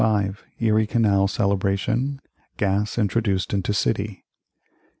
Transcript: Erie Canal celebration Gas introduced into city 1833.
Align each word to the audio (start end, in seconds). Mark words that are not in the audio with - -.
Erie 0.59 0.87
Canal 0.87 1.27
celebration 1.27 2.19
Gas 2.57 2.97
introduced 2.97 3.53
into 3.53 3.71
city 3.71 4.23
1833. 4.23 4.23